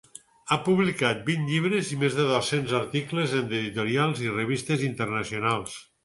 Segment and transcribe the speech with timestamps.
[0.53, 5.77] Ha publicat vint llibres i més de dos-cents articles en editorials i revistes internacionals.